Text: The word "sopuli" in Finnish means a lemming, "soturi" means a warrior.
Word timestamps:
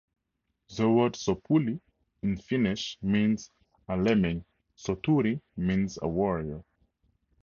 The 0.75 0.89
word 0.89 1.13
"sopuli" 1.13 1.79
in 2.23 2.35
Finnish 2.35 2.97
means 3.03 3.51
a 3.87 3.95
lemming, 3.95 4.43
"soturi" 4.75 5.39
means 5.55 5.99
a 6.01 6.07
warrior. 6.07 6.63